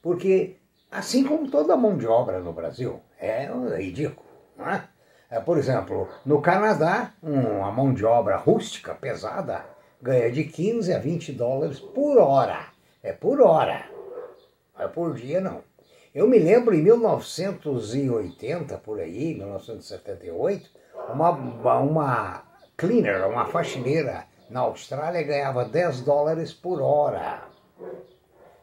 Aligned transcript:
porque 0.02 0.58
assim 0.90 1.24
como 1.24 1.50
toda 1.50 1.78
mão 1.78 1.98
de 1.98 2.08
obra 2.08 2.40
no 2.40 2.52
Brasil, 2.52 3.00
é 3.20 3.48
ridículo, 3.78 4.28
não 4.58 4.70
é? 4.70 4.88
é 5.30 5.40
por 5.40 5.58
exemplo, 5.58 6.10
no 6.26 6.42
Canadá, 6.42 7.14
uma 7.22 7.72
mão 7.72 7.94
de 7.94 8.04
obra 8.04 8.36
rústica, 8.38 8.94
pesada, 8.94 9.66
ganha 10.02 10.32
de 10.32 10.44
15 10.44 10.94
a 10.94 11.00
20 11.00 11.32
dólares 11.34 11.80
por 11.80 12.18
hora. 12.18 12.68
É 13.04 13.14
por 13.14 13.42
hora. 13.42 13.86
Não 14.76 14.86
é 14.86 14.88
por 14.88 15.14
dia, 15.14 15.40
não. 15.40 15.64
Eu 16.14 16.28
me 16.28 16.38
lembro 16.38 16.76
em 16.76 16.82
1980, 16.82 18.78
por 18.80 19.00
aí, 19.00 19.34
1978, 19.34 20.70
uma, 21.10 21.30
uma 21.80 22.44
cleaner, 22.76 23.28
uma 23.28 23.46
faxineira 23.46 24.26
na 24.50 24.60
Austrália 24.62 25.24
ganhava 25.24 25.64
10 25.64 26.02
dólares 26.02 26.52
por 26.52 26.82
hora. 26.82 27.44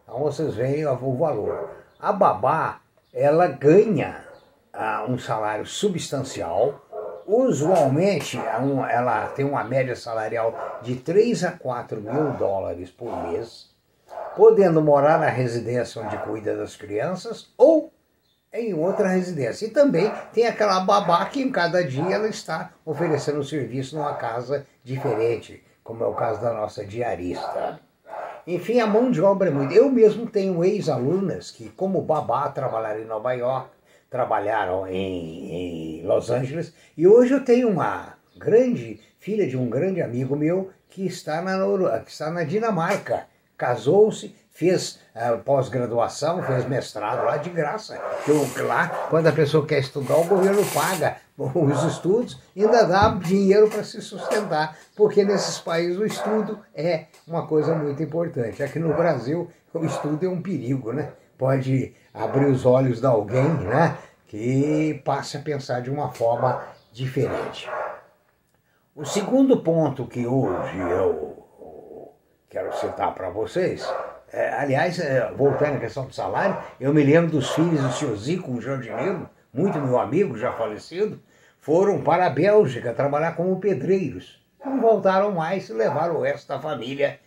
Então 0.02 0.18
vocês 0.20 0.54
veem 0.54 0.86
o 0.86 1.16
valor. 1.16 1.70
A 1.98 2.12
babá, 2.12 2.80
ela 3.12 3.46
ganha 3.46 4.24
ah, 4.72 5.06
um 5.08 5.18
salário 5.18 5.64
substancial, 5.64 6.86
Usualmente, 7.30 8.38
ela 8.38 9.26
tem 9.26 9.44
uma 9.44 9.62
média 9.62 9.94
salarial 9.94 10.80
de 10.80 10.96
3 10.96 11.44
a 11.44 11.52
4 11.52 12.00
mil 12.00 12.32
dólares 12.38 12.90
por 12.90 13.14
mês, 13.24 13.68
podendo 14.34 14.80
morar 14.80 15.20
na 15.20 15.28
residência 15.28 16.00
onde 16.00 16.16
cuida 16.16 16.56
das 16.56 16.74
crianças 16.74 17.52
ou 17.58 17.92
em 18.50 18.72
outra 18.72 19.08
residência. 19.08 19.66
E 19.66 19.70
também 19.70 20.10
tem 20.32 20.46
aquela 20.46 20.80
babá 20.80 21.26
que 21.26 21.42
em 21.42 21.52
cada 21.52 21.84
dia 21.84 22.14
ela 22.14 22.28
está 22.28 22.70
oferecendo 22.82 23.44
serviço 23.44 23.94
numa 23.94 24.14
casa 24.14 24.66
diferente, 24.82 25.62
como 25.84 26.02
é 26.02 26.06
o 26.06 26.14
caso 26.14 26.40
da 26.40 26.54
nossa 26.54 26.82
diarista. 26.82 27.78
Enfim, 28.46 28.80
a 28.80 28.86
mão 28.86 29.10
de 29.10 29.20
obra 29.20 29.48
é 29.48 29.52
muito. 29.52 29.74
Eu 29.74 29.90
mesmo 29.90 30.26
tenho 30.26 30.64
ex-alunas 30.64 31.50
que, 31.50 31.68
como 31.68 32.00
babá, 32.00 32.48
trabalharam 32.48 33.00
em 33.00 33.04
Nova 33.04 33.34
York, 33.34 33.68
trabalharam 34.10 34.86
em, 34.86 36.00
em 36.00 36.06
Los 36.06 36.30
Angeles 36.30 36.72
e 36.96 37.06
hoje 37.06 37.34
eu 37.34 37.44
tenho 37.44 37.68
uma 37.68 38.14
grande 38.36 39.00
filha 39.18 39.46
de 39.46 39.56
um 39.56 39.68
grande 39.68 40.00
amigo 40.00 40.36
meu 40.36 40.70
que 40.88 41.06
está 41.06 41.42
na, 41.42 42.00
que 42.00 42.10
está 42.10 42.30
na 42.30 42.44
Dinamarca. 42.44 43.26
Casou-se, 43.56 44.34
fez 44.52 45.00
uh, 45.14 45.38
pós-graduação, 45.38 46.42
fez 46.42 46.66
mestrado 46.66 47.24
lá 47.24 47.36
de 47.36 47.50
graça. 47.50 48.00
Eu, 48.26 48.66
lá, 48.66 48.88
quando 49.10 49.26
a 49.26 49.32
pessoa 49.32 49.66
quer 49.66 49.80
estudar, 49.80 50.16
o 50.16 50.24
governo 50.24 50.64
paga 50.72 51.16
os 51.38 51.84
estudos 51.84 52.40
ainda 52.56 52.84
dá 52.84 53.10
dinheiro 53.10 53.68
para 53.70 53.84
se 53.84 54.02
sustentar, 54.02 54.76
porque 54.96 55.24
nesses 55.24 55.60
países 55.60 55.96
o 55.96 56.04
estudo 56.04 56.58
é 56.74 57.06
uma 57.26 57.46
coisa 57.46 57.74
muito 57.76 58.02
importante. 58.02 58.62
Aqui 58.62 58.80
no 58.80 58.92
Brasil, 58.92 59.48
o 59.72 59.84
estudo 59.84 60.26
é 60.26 60.28
um 60.28 60.42
perigo, 60.42 60.92
né? 60.92 61.12
Pode 61.38 61.94
abrir 62.12 62.46
os 62.46 62.66
olhos 62.66 63.00
de 63.00 63.06
alguém, 63.06 63.48
né? 63.48 63.96
Que 64.26 65.00
passe 65.04 65.36
a 65.36 65.40
pensar 65.40 65.80
de 65.80 65.90
uma 65.90 66.10
forma 66.10 66.62
diferente. 66.92 67.70
O 68.94 69.04
segundo 69.04 69.62
ponto 69.62 70.06
que 70.06 70.26
hoje 70.26 70.76
eu 70.76 71.38
quero 72.50 72.76
citar 72.76 73.14
para 73.14 73.30
vocês, 73.30 73.88
é, 74.32 74.52
aliás, 74.52 74.98
é, 74.98 75.30
voltando 75.32 75.76
à 75.76 75.80
questão 75.80 76.04
do 76.04 76.12
salário, 76.12 76.58
eu 76.80 76.92
me 76.92 77.02
lembro 77.02 77.30
dos 77.30 77.50
filhos 77.50 77.80
do 77.80 77.92
senhor 77.92 78.16
Zico, 78.16 78.50
um 78.50 78.60
jardineiro, 78.60 79.30
muito 79.52 79.78
meu 79.78 79.98
amigo, 79.98 80.36
já 80.36 80.52
falecido, 80.52 81.20
foram 81.60 82.02
para 82.02 82.26
a 82.26 82.30
Bélgica 82.30 82.92
trabalhar 82.92 83.36
como 83.36 83.60
pedreiros. 83.60 84.44
Não 84.64 84.80
voltaram 84.80 85.30
mais 85.32 85.68
e 85.68 85.72
levaram 85.72 86.16
o 86.16 86.22
resto 86.22 86.48
da 86.48 86.60
família 86.60 87.20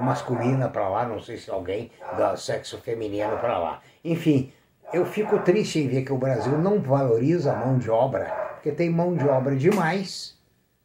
masculina 0.00 0.68
para 0.68 0.88
lá, 0.88 1.06
não 1.06 1.20
sei 1.20 1.36
se 1.36 1.50
alguém 1.50 1.90
do 2.16 2.36
sexo 2.36 2.78
feminino 2.78 3.36
para 3.38 3.58
lá. 3.58 3.80
Enfim, 4.04 4.52
eu 4.92 5.04
fico 5.04 5.38
triste 5.40 5.78
em 5.78 5.88
ver 5.88 6.02
que 6.02 6.12
o 6.12 6.18
Brasil 6.18 6.56
não 6.58 6.80
valoriza 6.80 7.52
a 7.52 7.56
mão 7.56 7.78
de 7.78 7.90
obra, 7.90 8.24
porque 8.54 8.72
tem 8.72 8.90
mão 8.90 9.14
de 9.14 9.26
obra 9.28 9.54
demais, 9.54 10.36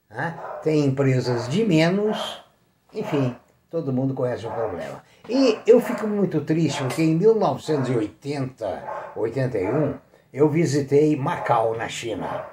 né? 0.09 0.37
tem 0.61 0.85
empresas 0.85 1.47
de 1.49 1.65
menos, 1.65 2.43
enfim, 2.93 3.35
todo 3.69 3.93
mundo 3.93 4.13
conhece 4.13 4.45
o 4.45 4.51
problema. 4.51 5.01
E 5.27 5.57
eu 5.65 5.79
fico 5.79 6.05
muito 6.05 6.41
triste 6.41 6.83
porque 6.83 7.01
em 7.01 7.15
1980, 7.15 8.83
81, 9.15 9.95
eu 10.33 10.49
visitei 10.49 11.15
Macau, 11.15 11.75
na 11.75 11.87
China. 11.87 12.45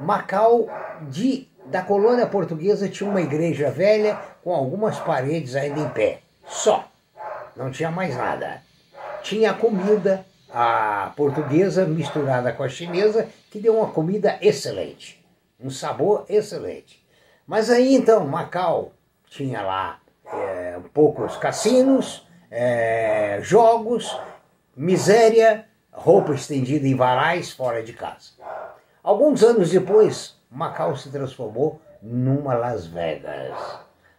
Macau 0.00 0.68
de 1.02 1.48
da 1.66 1.82
colônia 1.82 2.26
portuguesa 2.26 2.88
tinha 2.88 3.08
uma 3.08 3.20
igreja 3.20 3.70
velha 3.70 4.18
com 4.42 4.54
algumas 4.54 4.98
paredes 4.98 5.54
ainda 5.54 5.80
em 5.80 5.88
pé. 5.88 6.20
Só. 6.46 6.88
Não 7.56 7.70
tinha 7.70 7.90
mais 7.90 8.16
nada. 8.16 8.62
Tinha 9.22 9.54
comida, 9.54 10.24
a 10.50 11.12
portuguesa 11.16 11.86
misturada 11.86 12.52
com 12.52 12.62
a 12.62 12.68
chinesa, 12.68 13.28
que 13.50 13.60
deu 13.60 13.76
uma 13.76 13.90
comida 13.90 14.38
excelente. 14.40 15.24
Um 15.60 15.70
sabor 15.70 16.24
excelente. 16.28 17.04
Mas 17.46 17.70
aí 17.70 17.94
então, 17.94 18.26
Macau 18.26 18.92
tinha 19.28 19.62
lá 19.62 20.00
é, 20.26 20.78
poucos 20.92 21.36
cassinos, 21.36 22.26
é, 22.50 23.38
jogos, 23.42 24.18
miséria, 24.76 25.66
roupa 25.92 26.34
estendida 26.34 26.86
em 26.86 26.96
varais 26.96 27.52
fora 27.52 27.82
de 27.82 27.92
casa. 27.92 28.32
Alguns 29.02 29.42
anos 29.42 29.70
depois, 29.70 30.36
Macau 30.50 30.96
se 30.96 31.10
transformou 31.10 31.80
numa 32.02 32.54
Las 32.54 32.86
Vegas. 32.86 33.56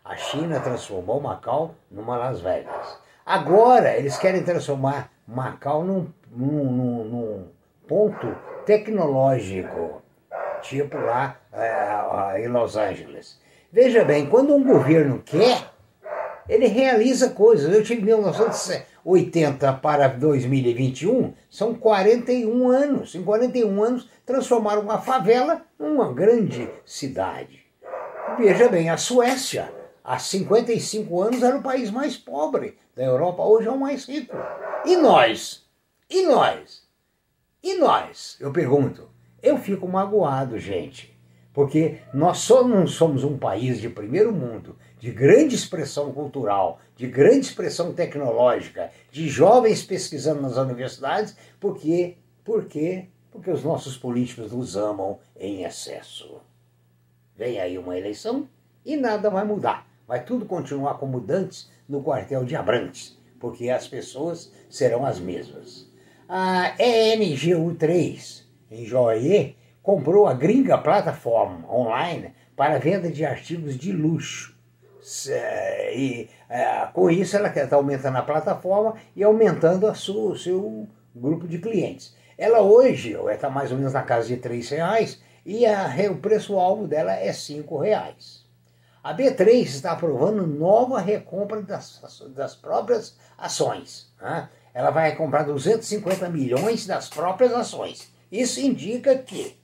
A 0.05 0.17
China 0.17 0.59
transformou 0.59 1.21
Macau 1.21 1.75
numa 1.89 2.17
Las 2.17 2.41
Vegas. 2.41 3.00
Agora 3.25 3.95
eles 3.95 4.17
querem 4.17 4.44
transformar 4.44 5.09
Macau 5.25 5.81
num, 5.85 6.09
num, 6.29 6.71
num, 6.71 7.03
num 7.05 7.47
ponto 7.88 8.35
tecnológico, 8.65 10.01
tipo 10.61 10.97
lá 10.97 11.38
é, 11.53 12.44
em 12.44 12.50
Los 12.50 12.75
Angeles. 12.75 13.39
Veja 13.71 14.03
bem, 14.03 14.25
quando 14.25 14.53
um 14.53 14.63
governo 14.65 15.21
quer, 15.25 15.71
ele 16.50 16.67
realiza 16.67 17.29
coisas. 17.29 17.73
Eu 17.73 17.81
tive 17.81 18.01
1980 18.01 19.71
para 19.73 20.09
2021, 20.09 21.33
são 21.50 21.73
41 21.75 22.67
anos. 22.67 23.15
Em 23.15 23.23
41 23.23 23.81
anos, 23.81 24.09
transformaram 24.25 24.81
uma 24.81 25.00
favela 25.00 25.61
numa 25.79 26.11
grande 26.11 26.69
cidade. 26.85 27.63
Veja 28.38 28.67
bem, 28.67 28.89
a 28.89 28.97
Suécia, 28.97 29.71
há 30.03 30.19
55 30.19 31.21
anos, 31.21 31.44
era 31.44 31.57
o 31.57 31.63
país 31.63 31.89
mais 31.89 32.17
pobre 32.17 32.77
da 32.95 33.03
Europa, 33.03 33.44
hoje 33.44 33.67
é 33.67 33.71
o 33.71 33.79
mais 33.79 34.05
rico. 34.07 34.35
E 34.85 34.97
nós? 34.97 35.65
E 36.09 36.25
nós? 36.27 36.83
E 37.63 37.75
nós? 37.75 38.38
Eu 38.39 38.51
pergunto. 38.51 39.09
Eu 39.41 39.57
fico 39.57 39.88
magoado, 39.88 40.57
gente, 40.57 41.13
Porque 41.53 42.00
nós 42.13 42.39
só 42.39 42.67
não 42.67 42.88
somos 42.88 43.23
um 43.23 43.38
país 43.38 43.79
de 43.79 43.89
primeiro 43.89 44.33
mundo, 44.33 44.77
de 45.00 45.11
grande 45.11 45.53
expressão 45.53 46.11
cultural, 46.11 46.79
de 46.95 47.07
grande 47.07 47.47
expressão 47.47 47.94
tecnológica, 47.94 48.89
de 49.11 49.27
jovens 49.27 49.83
pesquisando 49.83 50.41
nas 50.41 50.57
universidades, 50.57 51.35
porque, 51.59 52.17
porque, 52.44 53.07
porque 53.31 53.51
os 53.51 53.63
nossos 53.63 53.97
políticos 53.97 54.51
nos 54.51 54.75
amam 54.75 55.19
em 55.38 55.63
excesso. 55.63 56.41
Vem 57.35 57.59
aí 57.59 57.77
uma 57.77 57.97
eleição 57.97 58.47
e 58.85 58.95
nada 58.95 59.29
vai 59.29 59.44
mudar. 59.44 59.92
Vai 60.07 60.23
tudo 60.23 60.45
continuar 60.45 60.95
como 60.95 61.21
dantes 61.21 61.71
no 61.88 62.03
quartel 62.03 62.44
de 62.44 62.55
Abrantes, 62.55 63.17
porque 63.39 63.69
as 63.69 63.88
pessoas 63.88 64.51
serão 64.69 65.05
as 65.05 65.19
mesmas. 65.19 65.91
A 66.27 66.75
ENGU3, 66.77 68.44
em 68.71 68.85
Joie, 68.85 69.55
comprou 69.81 70.27
a 70.27 70.33
gringa 70.33 70.77
plataforma 70.77 71.69
online 71.71 72.33
para 72.55 72.79
venda 72.79 73.09
de 73.09 73.25
artigos 73.25 73.77
de 73.77 73.91
luxo. 73.91 74.53
E 75.94 76.29
é, 76.50 76.88
com 76.94 77.09
isso 77.09 77.35
ela 77.35 77.50
está 77.50 77.75
aumentando 77.75 78.17
a 78.17 78.21
plataforma 78.21 78.95
e 79.15 79.23
aumentando 79.23 79.85
o 79.88 80.35
seu 80.38 80.88
grupo 81.13 81.47
de 81.47 81.59
clientes. 81.59 82.15
Ela 82.38 82.61
hoje 82.61 83.15
está 83.31 83.50
mais 83.50 83.71
ou 83.71 83.77
menos 83.77 83.94
na 83.94 84.01
casa 84.03 84.27
de 84.27 84.35
R$ 84.35 84.61
reais 84.69 85.21
e 85.45 85.65
a, 85.65 85.94
o 86.09 86.17
preço-alvo 86.17 86.88
dela 86.88 87.13
é 87.13 87.31
R$ 87.31 87.65
reais. 87.81 88.42
A 89.03 89.13
B3 89.13 89.63
está 89.63 89.91
aprovando 89.91 90.47
nova 90.47 90.97
recompra 90.97 91.61
das, 91.61 92.01
das 92.29 92.55
próprias 92.55 93.17
ações. 93.38 94.09
Né? 94.21 94.50
Ela 94.73 94.91
vai 94.91 95.13
comprar 95.13 95.44
250 95.44 96.29
milhões 96.29 96.88
das 96.88 97.09
próprias 97.09 97.51
ações. 97.51 98.13
Isso 98.31 98.61
indica 98.61 99.17
que 99.17 99.59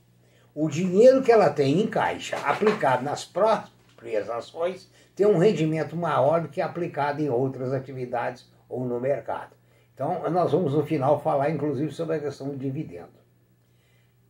o 0.54 0.68
dinheiro 0.68 1.24
que 1.24 1.32
ela 1.32 1.50
tem 1.50 1.80
em 1.80 1.88
caixa 1.88 2.36
aplicado 2.40 3.02
nas 3.02 3.24
próprias 3.24 4.30
ações 4.30 4.92
tem 5.16 5.26
um 5.26 5.38
rendimento 5.38 5.96
maior 5.96 6.42
do 6.42 6.50
que 6.50 6.60
aplicado 6.60 7.22
em 7.22 7.30
outras 7.30 7.72
atividades 7.72 8.46
ou 8.68 8.84
no 8.86 9.00
mercado. 9.00 9.56
Então, 9.94 10.30
nós 10.30 10.52
vamos 10.52 10.74
no 10.74 10.86
final 10.86 11.22
falar 11.22 11.50
inclusive 11.50 11.94
sobre 11.94 12.18
a 12.18 12.20
questão 12.20 12.50
do 12.50 12.58
dividendo. 12.58 13.20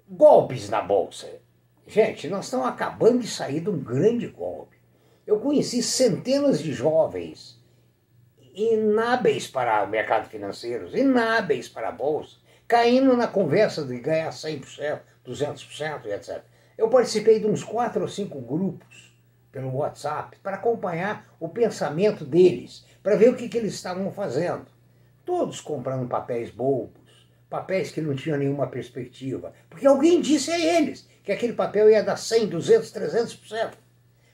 Golpes 0.07 0.69
na 0.69 0.81
bolsa. 0.81 1.27
Gente, 1.87 2.27
nós 2.27 2.45
estamos 2.45 2.67
acabando 2.67 3.19
de 3.19 3.27
sair 3.27 3.59
de 3.59 3.69
um 3.69 3.79
grande 3.79 4.27
golpe. 4.27 4.78
Eu 5.29 5.39
conheci 5.39 5.83
centenas 5.83 6.59
de 6.59 6.73
jovens 6.73 7.63
inábeis 8.55 9.47
para 9.47 9.83
o 9.83 9.87
mercado 9.87 10.27
financeiro, 10.27 10.89
inábeis 10.97 11.69
para 11.69 11.89
a 11.89 11.91
bolsa, 11.91 12.37
caindo 12.67 13.15
na 13.15 13.27
conversa 13.27 13.85
de 13.85 13.99
ganhar 13.99 14.31
100%, 14.31 15.01
200% 15.23 16.05
e 16.05 16.13
etc. 16.13 16.41
Eu 16.75 16.89
participei 16.89 17.39
de 17.39 17.45
uns 17.45 17.63
quatro 17.63 18.01
ou 18.01 18.07
cinco 18.07 18.41
grupos 18.41 19.15
pelo 19.51 19.75
WhatsApp 19.75 20.35
para 20.41 20.55
acompanhar 20.55 21.31
o 21.39 21.47
pensamento 21.47 22.25
deles, 22.25 22.83
para 23.03 23.15
ver 23.15 23.29
o 23.29 23.35
que, 23.35 23.47
que 23.47 23.59
eles 23.59 23.75
estavam 23.75 24.11
fazendo. 24.11 24.65
Todos 25.23 25.61
comprando 25.61 26.09
papéis 26.09 26.49
bobos, 26.49 27.29
papéis 27.47 27.91
que 27.91 28.01
não 28.01 28.15
tinham 28.15 28.39
nenhuma 28.39 28.65
perspectiva, 28.65 29.53
porque 29.69 29.85
alguém 29.85 30.21
disse 30.21 30.49
a 30.49 30.57
eles 30.57 31.07
que 31.23 31.31
aquele 31.31 31.53
papel 31.53 31.87
ia 31.91 32.01
dar 32.01 32.17
100, 32.17 32.47
200, 32.47 32.91
300%. 32.91 33.88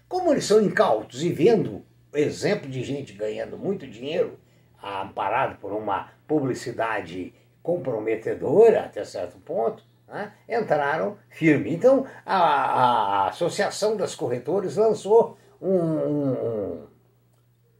Como 0.07 0.31
eles 0.31 0.45
são 0.45 0.61
incautos 0.61 1.23
e 1.23 1.31
vendo 1.31 1.83
exemplo 2.13 2.69
de 2.69 2.83
gente 2.83 3.13
ganhando 3.13 3.57
muito 3.57 3.87
dinheiro, 3.87 4.39
amparado 4.81 5.57
por 5.57 5.71
uma 5.73 6.09
publicidade 6.27 7.33
comprometedora 7.61 8.85
até 8.85 9.03
certo 9.03 9.37
ponto, 9.39 9.83
né, 10.07 10.31
entraram 10.47 11.17
firme. 11.29 11.73
Então, 11.73 12.05
a, 12.25 12.37
a, 12.37 13.27
Associação 13.29 13.97
das 13.97 14.15
Corretores 14.15 14.77
lançou 14.77 15.37
um, 15.59 15.75
um, 15.75 16.87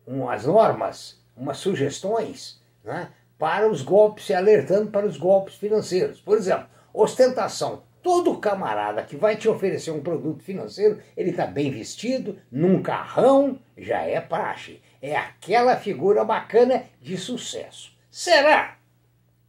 um, 0.07 0.23
umas 0.23 0.45
normas, 0.45 1.21
umas 1.37 1.57
sugestões 1.57 2.59
né, 2.83 3.09
para 3.37 3.69
os 3.69 3.83
golpes, 3.83 4.25
se 4.25 4.33
alertando 4.33 4.89
para 4.89 5.05
os 5.05 5.17
golpes 5.17 5.55
financeiros. 5.55 6.19
Por 6.19 6.37
exemplo, 6.37 6.67
ostentação. 6.93 7.83
Todo 8.05 8.37
camarada 8.37 9.01
que 9.01 9.15
vai 9.15 9.35
te 9.35 9.49
oferecer 9.49 9.89
um 9.89 9.99
produto 9.99 10.43
financeiro, 10.43 11.01
ele 11.17 11.31
está 11.31 11.47
bem 11.47 11.71
vestido, 11.71 12.37
num 12.51 12.79
carrão, 12.79 13.59
já 13.75 14.03
é 14.03 14.21
praxe. 14.21 14.79
É 15.01 15.15
aquela 15.15 15.75
figura 15.75 16.23
bacana 16.23 16.83
de 17.01 17.17
sucesso. 17.17 17.97
Será? 18.11 18.77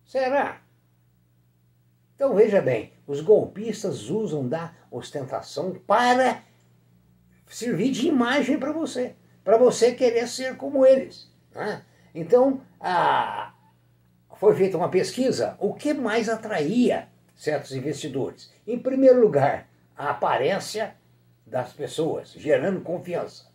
Será? 0.07 0.63
Então 2.15 2.35
veja 2.35 2.63
bem, 2.63 2.95
os 3.07 3.21
golpistas 3.21 4.09
usam 4.09 4.49
da 4.49 4.73
ostentação 4.91 5.75
para 5.87 6.43
servir 7.47 7.91
de 7.91 8.09
imagem 8.09 8.59
para 8.59 8.73
você, 8.73 9.17
para 9.45 9.59
você 9.59 9.93
querer 9.93 10.27
ser 10.27 10.57
como 10.57 10.87
eles. 10.87 11.31
Né? 11.55 11.83
Então, 12.15 12.63
a, 12.81 13.53
foi 14.37 14.57
feita 14.57 14.79
uma 14.79 14.89
pesquisa, 14.89 15.59
o 15.61 15.75
que 15.75 15.93
mais 15.93 16.31
atraía 16.31 17.15
certos 17.37 17.73
investidores? 17.73 18.53
Em 18.67 18.79
primeiro 18.79 19.21
lugar, 19.21 19.69
a 19.97 20.11
aparência 20.11 20.97
das 21.47 21.73
pessoas, 21.73 22.33
gerando 22.33 22.81
confiança. 22.81 23.47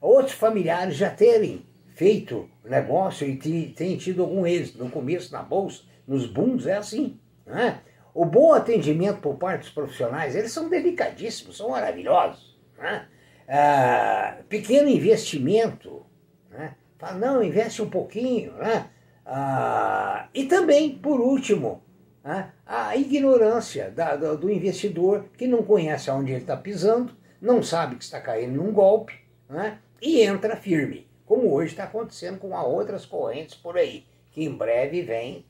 Outros 0.00 0.34
familiares 0.34 0.96
já 0.96 1.08
terem 1.08 1.64
feito 1.94 2.50
negócio 2.62 3.26
e 3.26 3.36
têm 3.36 3.96
tido 3.96 4.22
algum 4.22 4.46
êxito. 4.46 4.82
No 4.82 4.90
começo, 4.90 5.32
na 5.32 5.42
bolsa, 5.42 5.82
nos 6.06 6.26
booms, 6.26 6.66
é 6.66 6.74
assim. 6.74 7.18
Né? 7.46 7.80
O 8.12 8.24
bom 8.24 8.52
atendimento 8.52 9.20
por 9.20 9.36
parte 9.36 9.60
dos 9.60 9.70
profissionais, 9.70 10.36
eles 10.36 10.52
são 10.52 10.68
delicadíssimos, 10.68 11.56
são 11.56 11.70
maravilhosos. 11.70 12.58
Né? 12.76 13.08
Ah, 13.48 14.38
pequeno 14.48 14.88
investimento, 14.88 16.04
né? 16.50 16.74
Fala, 16.98 17.18
não, 17.18 17.42
investe 17.42 17.82
um 17.82 17.90
pouquinho. 17.90 18.52
Né? 18.54 18.90
Ah, 19.26 20.28
e 20.34 20.44
também, 20.44 20.98
por 20.98 21.20
último, 21.20 21.82
né? 22.24 22.52
a 22.66 22.96
ignorância 22.96 23.90
da, 23.90 24.16
do, 24.16 24.36
do, 24.38 24.50
investidor 24.50 25.26
que 25.36 25.46
não 25.46 25.62
conhece 25.62 26.08
aonde 26.08 26.32
ele 26.32 26.40
está 26.40 26.56
pisando, 26.56 27.12
não 27.40 27.62
sabe 27.62 27.96
que 27.96 28.04
está 28.04 28.20
caindo 28.20 28.54
num 28.54 28.72
golpe 28.72 29.14
né? 29.48 29.78
e 30.00 30.22
entra 30.22 30.56
firme, 30.56 31.06
como 31.26 31.52
hoje 31.52 31.72
está 31.72 31.84
acontecendo 31.84 32.38
com 32.38 32.52
outras 32.52 33.04
correntes 33.04 33.54
por 33.54 33.76
aí, 33.76 34.06
que 34.32 34.42
em 34.42 34.56
breve 34.56 35.02
vem 35.02 35.44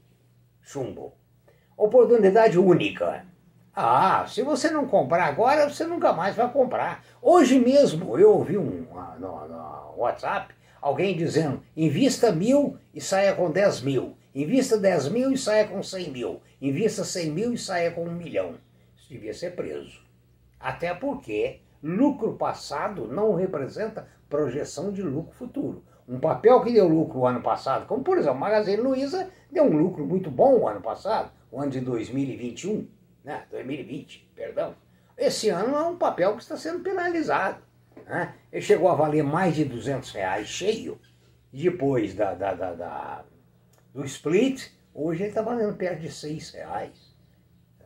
chumbo. 0.61 1.13
Oportunidade 1.77 2.59
única. 2.59 3.25
Ah, 3.75 4.25
se 4.29 4.43
você 4.43 4.71
não 4.71 4.87
comprar 4.87 5.25
agora, 5.25 5.69
você 5.69 5.85
nunca 5.85 6.13
mais 6.13 6.37
vai 6.37 6.51
comprar. 6.53 7.05
Hoje 7.21 7.59
mesmo 7.59 8.19
eu 8.19 8.33
ouvi 8.33 8.57
um 8.57 8.87
no, 9.19 9.49
no 9.49 9.95
WhatsApp 9.97 10.55
alguém 10.81 11.17
dizendo: 11.17 11.63
invista 11.77 12.31
mil 12.31 12.79
e 12.93 13.01
saia 13.01 13.35
com 13.35 13.51
10 13.51 13.81
mil. 13.81 14.17
Invista 14.35 14.77
10 14.77 15.11
mil 15.11 15.31
e 15.31 15.39
saia 15.39 15.69
com 15.69 15.81
100 15.81 16.11
mil. 16.11 16.41
Invista 16.61 17.05
100 17.05 17.31
mil 17.31 17.53
e 17.53 17.59
saia 17.59 17.93
com 17.93 18.05
um 18.05 18.13
milhão. 18.13 18.57
Isso 18.97 19.09
devia 19.09 19.33
ser 19.33 19.55
preso. 19.55 20.03
Até 20.59 20.93
porque 20.93 21.61
lucro 21.81 22.33
passado 22.35 23.07
não 23.07 23.37
representa 23.37 24.09
projeção 24.29 24.91
de 24.91 25.03
lucro 25.03 25.33
futuro. 25.33 25.85
Um 26.09 26.19
papel 26.19 26.61
que 26.63 26.73
deu 26.73 26.89
lucro 26.89 27.21
o 27.21 27.27
ano 27.27 27.43
passado, 27.43 27.87
como 27.87 28.03
por 28.03 28.19
exemplo, 28.19 28.41
Magazine 28.41 28.83
Luiza 28.83 29.31
deu 29.53 29.65
um 29.65 29.77
lucro 29.77 30.05
muito 30.05 30.31
bom 30.31 30.59
o 30.59 30.69
ano 30.69 30.81
passado, 30.81 31.31
o 31.51 31.61
ano 31.61 31.71
de 31.71 31.81
2021, 31.81 32.89
né? 33.23 33.45
2020, 33.53 34.33
perdão. 34.35 34.75
Esse 35.17 35.49
ano 35.49 35.77
é 35.77 35.83
um 35.85 35.97
papel 35.97 36.35
que 36.35 36.43
está 36.43 36.57
sendo 36.57 36.81
penalizado. 36.81 37.63
Né? 38.05 38.35
Ele 38.53 38.63
chegou 38.63 38.89
a 38.89 38.95
valer 38.97 39.23
mais 39.23 39.55
de 39.55 39.65
200 39.65 40.11
reais 40.11 40.49
cheio. 40.49 40.99
Depois 41.53 42.15
da, 42.15 42.35
da, 42.35 42.53
da, 42.53 42.73
da 42.73 43.25
do 43.95 44.05
split, 44.05 44.71
hoje 44.93 45.23
ele 45.23 45.29
está 45.31 45.41
valendo 45.41 45.75
perto 45.77 46.01
de 46.01 46.13
6 46.13 46.51
reais. 46.51 47.17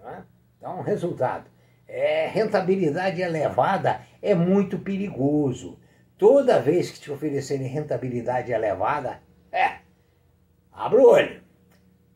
Né? 0.03 0.25
Então, 0.57 0.81
resultado. 0.81 1.45
É, 1.87 2.27
rentabilidade 2.27 3.21
elevada 3.21 4.01
é 4.21 4.35
muito 4.35 4.79
perigoso. 4.79 5.79
Toda 6.17 6.61
vez 6.61 6.91
que 6.91 6.99
te 6.99 7.13
oferecerem 7.13 7.69
rentabilidade 7.69 8.51
elevada, 8.51 9.21
é, 9.53 9.79
abra 10.73 11.01
o 11.01 11.09
olho 11.09 11.49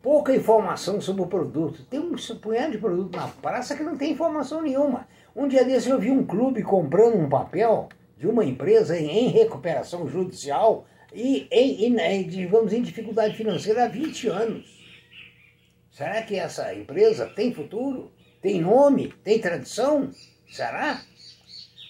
pouca 0.03 0.35
informação 0.35 1.01
sobre 1.01 1.23
o 1.23 1.27
produto. 1.27 1.85
Tem 1.85 2.01
um 2.01 2.17
punhado 2.41 2.73
de 2.73 2.79
produto 2.79 3.17
na 3.17 3.29
praça 3.29 3.77
que 3.77 3.85
não 3.85 3.97
tem 3.97 4.11
informação 4.11 4.61
nenhuma. 4.61 5.07
Um 5.35 5.47
dia 5.47 5.65
desse 5.65 5.89
eu 5.89 5.99
vi 5.99 6.11
um 6.11 6.27
clube 6.27 6.63
comprando 6.63 7.17
um 7.17 7.29
papel 7.29 7.89
de 8.19 8.27
uma 8.27 8.45
empresa 8.45 8.99
em, 8.99 9.29
recuperação 9.29 10.07
judicial 10.09 10.85
e 11.15 11.47
em, 11.51 11.99
em, 11.99 12.29
digamos, 12.29 12.73
em 12.73 12.83
dificuldade 12.83 13.37
financeira 13.37 13.85
há 13.85 13.89
20 13.89 14.29
anos. 14.29 14.83
Será 15.91 16.23
que 16.23 16.37
essa 16.37 16.75
empresa 16.75 17.27
tem 17.27 17.53
futuro? 17.53 18.13
Tem 18.41 18.61
nome? 18.61 19.13
Tem 19.23 19.39
tradição? 19.39 20.11
Será? 20.51 21.03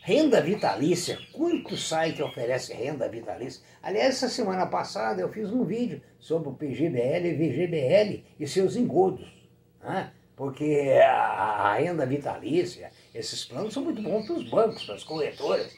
Renda 0.03 0.41
vitalícia. 0.41 1.19
Quanto 1.33 1.77
site 1.77 2.21
oferece 2.21 2.75
renda 2.75 3.09
vitalícia? 3.09 3.63
Aliás, 3.81 4.17
essa 4.17 4.29
semana 4.29 4.67
passada 4.67 5.23
eu 5.23 5.29
fiz 5.29 5.53
um 5.53 5.65
vídeo 5.65 6.03
sobre 6.19 6.49
o 6.49 6.55
PGBL 6.55 7.29
e 7.29 7.35
VGBL 7.35 8.25
e 8.41 8.47
seus 8.49 8.75
engodos. 8.75 9.33
Né? 9.81 10.11
Porque 10.35 10.99
a 11.05 11.77
renda 11.79 12.05
vitalícia 12.07 12.91
Esses 13.15 13.45
planos 13.45 13.73
são 13.73 13.85
muito 13.85 14.03
bons 14.03 14.27
para 14.27 14.35
os 14.35 14.51
bancos, 14.51 14.85
para 14.85 14.95
as 14.97 15.05
corretoras. 15.05 15.73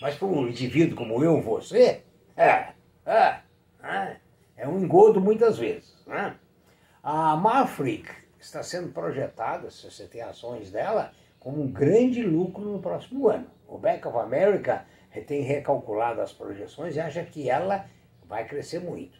Mas 0.00 0.16
para 0.16 0.26
um 0.26 0.48
indivíduo 0.48 0.96
como 0.96 1.22
eu, 1.22 1.40
você, 1.40 2.02
é, 2.36 2.72
é, 3.10 3.40
é, 3.82 4.16
é 4.56 4.68
um 4.68 4.78
engodo 4.78 5.20
muitas 5.20 5.58
vezes. 5.58 5.94
Né? 6.06 6.34
A 7.02 7.36
Marfrig 7.36 8.08
está 8.38 8.62
sendo 8.62 8.92
projetada, 8.92 9.70
se 9.70 9.90
você 9.90 10.06
tem 10.06 10.20
ações 10.20 10.70
dela, 10.70 11.12
como 11.40 11.62
um 11.62 11.70
grande 11.70 12.22
lucro 12.22 12.64
no 12.64 12.80
próximo 12.80 13.28
ano. 13.28 13.46
O 13.66 13.78
Bank 13.78 14.06
of 14.06 14.18
America 14.18 14.84
tem 15.26 15.42
recalculado 15.42 16.20
as 16.20 16.32
projeções 16.32 16.96
e 16.96 17.00
acha 17.00 17.22
que 17.24 17.50
ela 17.50 17.86
vai 18.26 18.46
crescer 18.46 18.78
muito. 18.78 19.18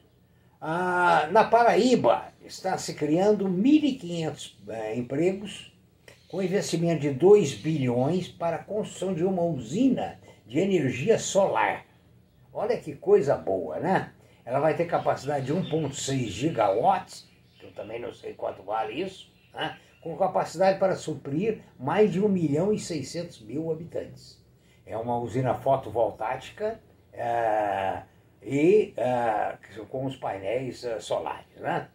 Ah, 0.61 1.28
na 1.30 1.45
Paraíba 1.45 2.33
está 2.45 2.76
se 2.76 2.95
criando 2.95 3.49
1.500 3.49 4.54
é, 4.68 4.97
empregos 4.97 5.73
com 6.28 6.42
investimento 6.42 7.00
de 7.00 7.11
2 7.11 7.54
bilhões 7.54 8.28
para 8.28 8.57
a 8.57 8.64
construção 8.64 9.14
de 9.14 9.25
uma 9.25 9.42
usina 9.42 10.18
de 10.47 10.59
energia 10.59 11.18
solar. 11.18 11.85
Olha 12.52 12.78
que 12.78 12.95
coisa 12.95 13.37
boa, 13.37 13.78
né? 13.78 14.12
Ela 14.45 14.61
vai 14.61 14.75
ter 14.75 14.87
capacidade 14.87 15.47
de 15.47 15.55
1,6 15.55 16.28
gigawatts, 16.28 17.28
que 17.59 17.67
eu 17.67 17.73
também 17.73 18.00
não 18.00 18.12
sei 18.12 18.35
quanto 18.35 18.62
vale 18.62 19.00
isso, 19.00 19.31
né? 19.52 19.78
com 20.00 20.17
capacidade 20.17 20.78
para 20.78 20.97
suprir 20.97 21.61
mais 21.78 22.12
de 22.12 22.21
1 22.21 22.28
milhão 22.28 22.73
e 22.73 22.78
600 22.78 23.43
mil 23.43 23.71
habitantes. 23.71 24.43
É 24.87 24.97
uma 24.97 25.19
usina 25.19 25.55
fotovoltaica 25.55 26.81
é, 27.12 28.02
e 28.43 28.95
é, 28.97 29.59
com 29.90 30.07
os 30.07 30.17
painéis 30.17 30.83
é, 30.85 30.99
solares. 31.00 31.57
Né? 31.57 31.88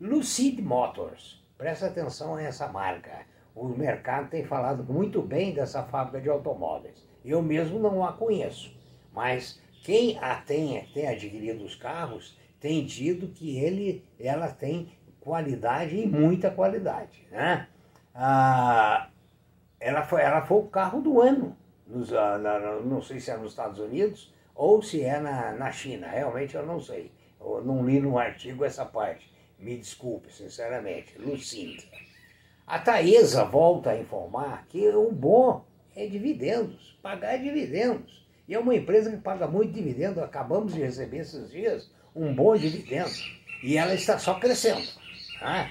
Lucid 0.00 0.60
Motors, 0.60 1.42
presta 1.58 1.86
atenção 1.86 2.36
nessa 2.36 2.68
marca. 2.68 3.26
O 3.54 3.66
mercado 3.68 4.28
tem 4.28 4.44
falado 4.44 4.84
muito 4.84 5.22
bem 5.22 5.54
dessa 5.54 5.82
fábrica 5.82 6.20
de 6.20 6.28
automóveis. 6.28 7.04
Eu 7.24 7.42
mesmo 7.42 7.80
não 7.80 8.04
a 8.04 8.12
conheço, 8.12 8.72
mas 9.12 9.60
quem 9.86 10.18
a 10.18 10.34
tem, 10.34 10.84
tem 10.92 11.06
adquirido 11.06 11.64
os 11.64 11.76
carros 11.76 12.36
tem 12.58 12.84
dito 12.84 13.28
que 13.28 13.56
ele, 13.56 14.04
ela 14.18 14.48
tem 14.48 14.92
qualidade 15.20 15.96
e 15.96 16.04
muita 16.04 16.50
qualidade. 16.50 17.24
Né? 17.30 17.68
Ah, 18.12 19.08
ela, 19.78 20.02
foi, 20.02 20.22
ela 20.22 20.44
foi 20.44 20.58
o 20.58 20.66
carro 20.66 21.00
do 21.00 21.20
ano, 21.20 21.56
nos, 21.86 22.12
ah, 22.12 22.36
na, 22.36 22.80
não 22.80 23.00
sei 23.00 23.20
se 23.20 23.30
é 23.30 23.36
nos 23.36 23.52
Estados 23.52 23.78
Unidos 23.78 24.34
ou 24.56 24.82
se 24.82 25.04
é 25.04 25.20
na, 25.20 25.52
na 25.52 25.70
China, 25.70 26.08
realmente 26.08 26.56
eu 26.56 26.66
não 26.66 26.80
sei. 26.80 27.12
Eu 27.40 27.62
não 27.64 27.86
li 27.86 28.00
no 28.00 28.18
artigo 28.18 28.64
essa 28.64 28.84
parte, 28.84 29.32
me 29.56 29.76
desculpe, 29.76 30.32
sinceramente. 30.32 31.16
Lucinda. 31.16 31.84
A 32.66 32.80
Taesa 32.80 33.44
volta 33.44 33.90
a 33.90 34.00
informar 34.00 34.66
que 34.66 34.88
o 34.88 35.12
bom 35.12 35.64
é 35.94 36.08
dividendos, 36.08 36.98
pagar 37.00 37.36
dividendos. 37.38 38.25
E 38.48 38.54
é 38.54 38.58
uma 38.58 38.74
empresa 38.74 39.10
que 39.10 39.16
paga 39.16 39.46
muito 39.46 39.72
dividendo, 39.72 40.22
acabamos 40.22 40.74
de 40.74 40.80
receber 40.80 41.18
esses 41.18 41.50
dias 41.50 41.90
um 42.14 42.34
bom 42.34 42.56
dividendo. 42.56 43.10
E 43.62 43.76
ela 43.76 43.94
está 43.94 44.18
só 44.18 44.38
crescendo. 44.38 44.86
Tá? 45.40 45.70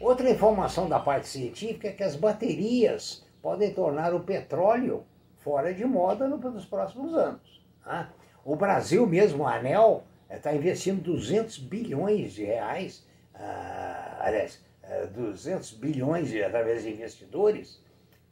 Outra 0.00 0.28
informação 0.30 0.88
da 0.88 0.98
parte 0.98 1.28
científica 1.28 1.88
é 1.88 1.92
que 1.92 2.02
as 2.02 2.16
baterias 2.16 3.24
podem 3.42 3.72
tornar 3.72 4.14
o 4.14 4.20
petróleo 4.20 5.04
fora 5.36 5.72
de 5.72 5.84
moda 5.84 6.26
nos 6.26 6.64
próximos 6.64 7.14
anos. 7.14 7.62
Tá? 7.84 8.10
O 8.44 8.56
Brasil 8.56 9.06
mesmo, 9.06 9.46
ANEL, 9.46 10.04
está 10.30 10.54
investindo 10.54 11.02
200 11.02 11.58
bilhões 11.58 12.32
de 12.32 12.44
reais, 12.44 13.06
ah, 13.34 14.18
aliás, 14.20 14.60
200 15.14 15.72
ah, 15.72 15.80
bilhões 15.80 16.28
de, 16.28 16.42
através 16.42 16.82
de 16.82 16.90
investidores, 16.90 17.80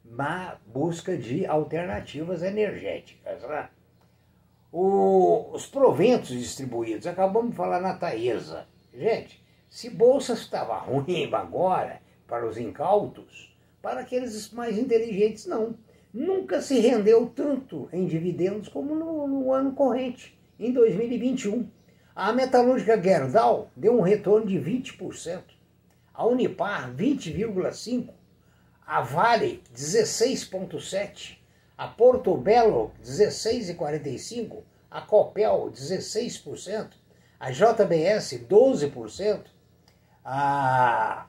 na 0.03 0.57
busca 0.67 1.17
de 1.17 1.45
alternativas 1.45 2.43
energéticas. 2.43 3.41
Né? 3.43 3.69
O, 4.77 5.51
os 5.53 5.65
proventos 5.65 6.27
distribuídos, 6.27 7.07
acabamos 7.07 7.51
de 7.51 7.55
falar 7.55 7.79
na 7.79 7.93
Taesa. 7.93 8.67
Gente, 8.93 9.41
se 9.69 9.89
bolsa 9.89 10.33
estava 10.33 10.77
ruim 10.77 11.33
agora 11.33 12.01
para 12.27 12.45
os 12.45 12.57
incautos, 12.57 13.55
para 13.81 14.01
aqueles 14.01 14.51
mais 14.51 14.77
inteligentes 14.77 15.45
não. 15.45 15.77
Nunca 16.13 16.61
se 16.61 16.77
rendeu 16.81 17.25
tanto 17.33 17.87
em 17.93 18.05
dividendos 18.05 18.67
como 18.67 18.93
no, 18.93 19.25
no 19.25 19.53
ano 19.53 19.71
corrente, 19.71 20.37
em 20.59 20.73
2021. 20.73 21.69
A 22.13 22.33
metalúrgica 22.33 23.01
Gerdau 23.01 23.71
deu 23.77 23.97
um 23.97 24.01
retorno 24.01 24.45
de 24.45 24.59
20%, 24.59 25.41
a 26.13 26.25
Unipar 26.25 26.93
20,5%, 26.93 28.09
a 28.85 28.99
Vale 28.99 29.63
16,7%, 29.73 31.37
a 31.77 31.87
Porto 31.87 32.35
Belo 32.37 32.91
16,45%, 33.03 34.63
a 34.89 35.01
Copel 35.01 35.71
16%, 35.71 36.91
a 37.39 37.51
JBS 37.51 38.45
12%, 38.47 39.45
a, 40.23 41.27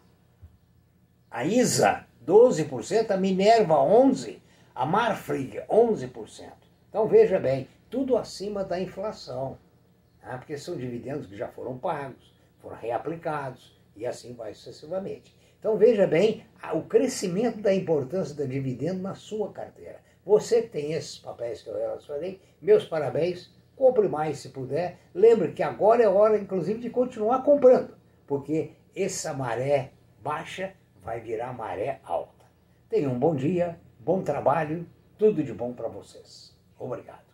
a 1.30 1.44
ISA 1.44 2.06
12%, 2.24 3.10
a 3.10 3.16
Minerva 3.16 3.74
11%, 3.74 4.38
a 4.74 4.86
Marfrig 4.86 5.60
11%. 5.68 6.52
Então 6.88 7.08
veja 7.08 7.38
bem, 7.38 7.68
tudo 7.90 8.16
acima 8.16 8.62
da 8.62 8.80
inflação, 8.80 9.58
né? 10.22 10.36
porque 10.36 10.56
são 10.56 10.76
dividendos 10.76 11.26
que 11.26 11.36
já 11.36 11.48
foram 11.48 11.76
pagos, 11.76 12.32
foram 12.60 12.76
reaplicados 12.76 13.76
e 13.96 14.06
assim 14.06 14.34
vai 14.34 14.54
sucessivamente. 14.54 15.34
Então 15.58 15.76
veja 15.76 16.06
bem 16.06 16.46
o 16.74 16.82
crescimento 16.82 17.58
da 17.58 17.74
importância 17.74 18.34
do 18.34 18.46
dividendo 18.46 19.02
na 19.02 19.14
sua 19.14 19.52
carteira. 19.52 20.00
Você 20.26 20.62
que 20.62 20.70
tem 20.70 20.92
esses 20.92 21.20
papéis 21.20 21.62
que 21.62 21.70
eu 21.70 21.78
relacionei, 21.78 22.40
meus 22.60 22.84
parabéns, 22.84 23.48
compre 23.76 24.08
mais 24.08 24.40
se 24.40 24.48
puder. 24.48 24.98
Lembre 25.14 25.52
que 25.52 25.62
agora 25.62 26.02
é 26.02 26.08
hora, 26.08 26.36
inclusive, 26.36 26.80
de 26.80 26.90
continuar 26.90 27.44
comprando, 27.44 27.96
porque 28.26 28.72
essa 28.94 29.32
maré 29.32 29.92
baixa 30.20 30.74
vai 31.00 31.20
virar 31.20 31.52
maré 31.52 32.00
alta. 32.02 32.44
Tenham 32.88 33.12
um 33.12 33.18
bom 33.20 33.36
dia, 33.36 33.78
bom 34.00 34.20
trabalho, 34.20 34.84
tudo 35.16 35.44
de 35.44 35.52
bom 35.52 35.72
para 35.72 35.86
vocês. 35.86 36.52
Obrigado. 36.76 37.25